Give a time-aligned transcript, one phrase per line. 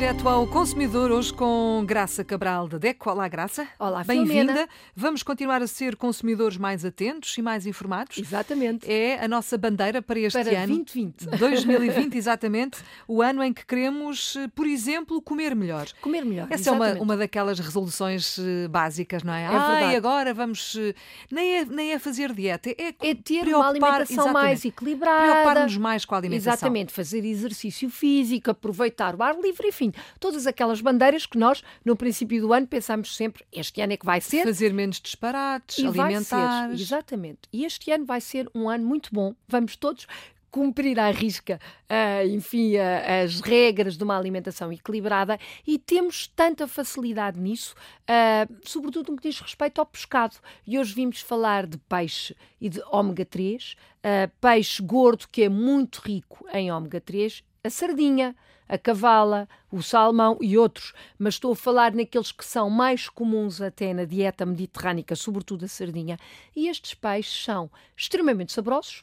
[0.00, 3.10] Direto ao consumidor, hoje com Graça Cabral da DECO.
[3.10, 3.68] Olá, Graça.
[3.78, 4.66] Olá, Bem-vinda.
[4.96, 8.16] Vamos continuar a ser consumidores mais atentos e mais informados.
[8.16, 8.90] Exatamente.
[8.90, 10.74] É a nossa bandeira para este para ano.
[10.74, 11.26] 2020.
[11.38, 12.78] 2020, exatamente.
[13.06, 15.86] O ano em que queremos, por exemplo, comer melhor.
[16.00, 16.46] Comer melhor.
[16.48, 16.92] Essa exatamente.
[16.92, 19.42] é uma, uma daquelas resoluções eh, básicas, não é?
[19.42, 20.76] É ah, e agora vamos.
[20.76, 20.94] eh,
[21.30, 25.30] Nem é, nem é fazer dieta, é, É ter uma alimentação mais equilibrada.
[25.30, 26.54] Preocupar-nos mais com a alimentação.
[26.54, 31.96] Exatamente, fazer exercício físico, aproveitar o ar livre, enfim, todas aquelas bandeiras que nós, no
[31.96, 34.44] princípio do ano, pensamos sempre, este ano é que vai ser.
[34.44, 36.72] Fazer menos disparates, e alimentar.
[36.72, 37.40] exatamente.
[37.52, 39.34] E este ano vai ser um ano muito bom.
[39.48, 40.06] Vamos todos
[40.50, 46.66] cumprir à risca, ah, enfim, ah, as regras de uma alimentação equilibrada e temos tanta
[46.66, 47.74] facilidade nisso,
[48.06, 50.36] ah, sobretudo no que diz respeito ao pescado.
[50.66, 55.48] E hoje vimos falar de peixe e de ômega 3, ah, peixe gordo que é
[55.48, 58.34] muito rico em ômega 3, a sardinha,
[58.68, 63.60] a cavala, o salmão e outros, mas estou a falar naqueles que são mais comuns
[63.60, 66.16] até na dieta mediterrânica, sobretudo a sardinha.
[66.54, 69.02] E estes peixes são extremamente saborosos,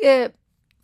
[0.00, 0.32] eh,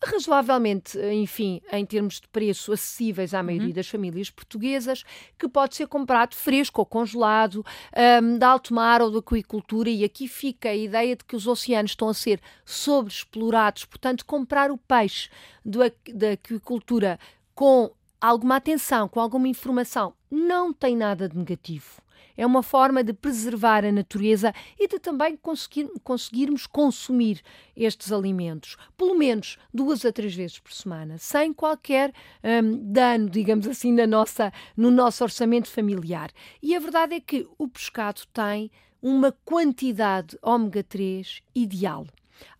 [0.07, 5.05] razoavelmente, eh, enfim, em termos de preço, acessíveis à maioria das famílias portuguesas,
[5.39, 10.05] que pode ser comprado fresco ou congelado, ahm, de alto mar ou da aquicultura, e
[10.05, 14.79] aqui fica a ideia de que os oceanos estão a ser sobreexplorados, portanto, comprar o
[14.79, 15.29] peixe
[15.65, 15.81] do
[16.13, 17.19] da aquicultura
[17.55, 22.04] com alguma atenção, com alguma informação, não tem nada de negativo.
[22.37, 27.41] É uma forma de preservar a natureza e de também conseguir- conseguirmos consumir
[27.77, 33.67] estes alimentos, pelo menos duas a três vezes por semana, sem qualquer hum, dano, digamos
[33.67, 36.31] assim, na nossa, no nosso orçamento familiar.
[36.63, 38.71] E a verdade é que o pescado tem
[39.03, 42.07] uma quantidade ômega 3 ideal.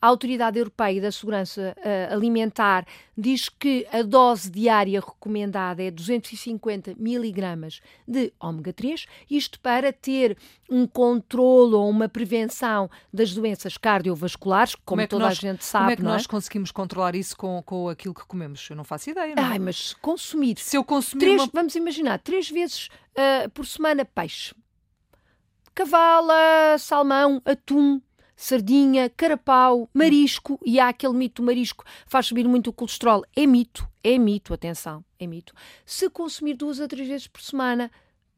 [0.01, 2.87] A Autoridade Europeia da Segurança eh, Alimentar
[3.17, 10.37] diz que a dose diária recomendada é 250 miligramas de ômega 3, isto para ter
[10.71, 15.65] um controlo ou uma prevenção das doenças cardiovasculares, como, é que toda nós- a gente
[15.65, 16.29] sabe, Como é que não nós é?
[16.29, 18.67] conseguimos controlar isso com, com aquilo que comemos?
[18.69, 19.35] Eu não faço ideia.
[19.35, 19.43] Não?
[19.43, 19.47] é?
[19.47, 21.51] Ai, mas se consumir Se eu consumir três, uma...
[21.53, 24.55] vamos imaginar, três vezes ah, por semana peixe,
[25.75, 28.01] cavala, salmão, atum,
[28.37, 33.25] sardinha, carapau, marisco, e há aquele mito do marisco faz subir muito o colesterol.
[33.35, 35.55] É mito, é mito, atenção, é mito.
[35.85, 37.91] Se consumir duas a três vezes por semana,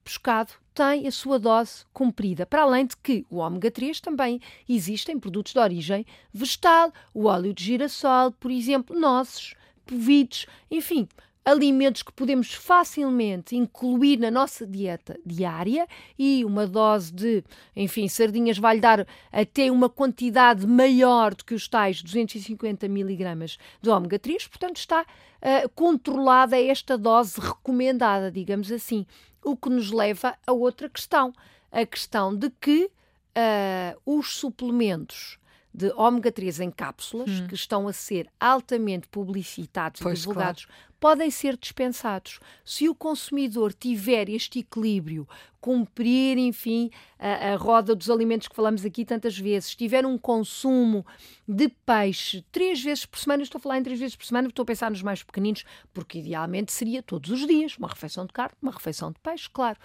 [0.04, 2.44] pescado tem a sua dose cumprida.
[2.44, 7.24] Para além de que o ômega 3 também existe em produtos de origem vegetal, o
[7.24, 9.54] óleo de girassol, por exemplo, nozes,
[9.86, 11.08] polvitos, enfim,
[11.46, 15.86] alimentos que podemos facilmente incluir na nossa dieta diária
[16.18, 17.44] e uma dose de,
[17.76, 23.88] enfim, sardinhas vai-lhe dar até uma quantidade maior do que os tais 250 miligramas de
[23.88, 25.06] ômega 3, portanto está
[25.40, 29.06] ah, controlada esta dose recomendada, digamos assim,
[29.44, 31.32] o que nos leva a outra questão,
[31.70, 32.90] a questão de que
[33.36, 35.38] ah, os suplementos
[35.76, 40.66] de ômega 3 em cápsulas, que estão a ser altamente publicitados Pois, e divulgados,
[40.98, 42.40] podem ser dispensados.
[42.64, 45.28] Se o consumidor tiver este equilíbrio,
[45.60, 51.04] cumprir, enfim, a, a roda dos alimentos que falamos aqui tantas vezes, tiver um consumo
[51.46, 54.62] de peixe três vezes por semana, estou a falar em três vezes por semana, estou
[54.62, 55.62] a pensar nos mais pequeninos,
[55.92, 59.78] porque idealmente seria todos os dias, uma refeição de carne, uma refeição de peixe, claro.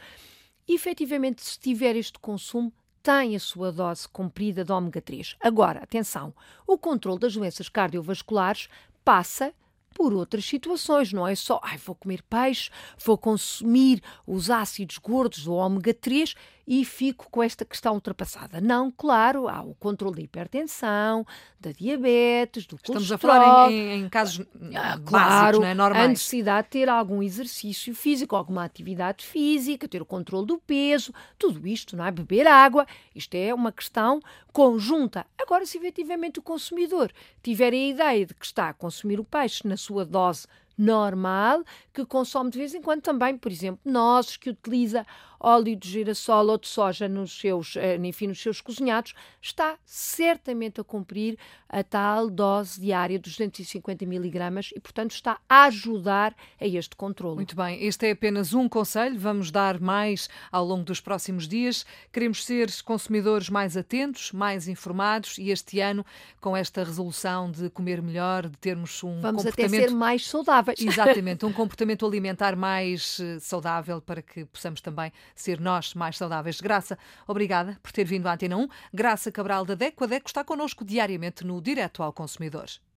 [0.66, 2.72] Efetivamente, se tiver este consumo,
[3.02, 5.36] tem a sua dose cumprida de ômega 3.
[5.40, 6.34] Agora, atenção,
[6.68, 8.68] o controle das doenças cardiovasculares
[9.04, 9.54] passa
[9.94, 12.70] por outras situações, não é só, ai, vou comer peixe,
[13.04, 16.34] vou consumir os ácidos gordos do ômega 3
[16.74, 18.62] e fico com esta questão ultrapassada.
[18.62, 21.26] Não, claro, há o controle da hipertensão,
[21.60, 23.20] da diabetes, do Estamos a colesterol.
[23.42, 25.72] falar em, em- casos Ah, básicos, claro, não é?
[25.72, 26.10] a normais.
[26.12, 31.68] necessidade de ter algum exercício físico, alguma atividade física, ter o controle do peso, tudo
[31.68, 32.12] isto, não é?
[32.12, 34.22] Beber água, isto é uma questão
[34.54, 35.26] conjunta.
[35.38, 37.12] Agora, se efetivamente o consumidor
[37.44, 40.48] tiver a ideia de que está a consumir o peixe na sua dose
[40.78, 41.64] normal,
[41.94, 45.06] que consome de vez em quando também, por exemplo, nozes, que utiliza
[45.42, 50.80] óleo de girassol ou de soja nos seus, eh, enfim, nos seus cozinhados, está certamente
[50.80, 56.68] a cumprir a tal dose diária dos 250 miligramas e, portanto, está a ajudar a
[56.68, 57.36] este controle.
[57.36, 61.86] Muito bem, este é apenas um conselho, vamos dar mais ao longo dos próximos dias.
[62.12, 66.06] Queremos ser consumidores mais atentos, mais informados e este ano,
[66.40, 69.90] com esta resolução de comer melhor, de termos um Vamos até comportamento.
[69.90, 70.80] ser mais saudáveis.
[70.80, 76.60] Exatamente, um comportamento alimentar mais eh, saudável para que possamos também ser nós mais saudáveis.
[76.60, 76.98] Graça,
[77.28, 78.68] obrigada por ter vindo à Antena 1.
[78.94, 80.04] Graça Cabral da DECO.
[80.04, 82.68] A DECO está connosco diariamente no Direto ao Consumidor.